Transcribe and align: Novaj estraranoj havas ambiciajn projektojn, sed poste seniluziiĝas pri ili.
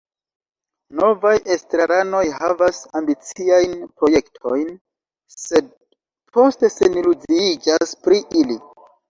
Novaj 0.99 1.33
estraranoj 1.55 2.21
havas 2.43 2.79
ambiciajn 3.01 3.75
projektojn, 3.99 4.73
sed 5.43 5.69
poste 6.39 6.73
seniluziiĝas 6.79 7.95
pri 8.09 8.21
ili. 8.43 8.61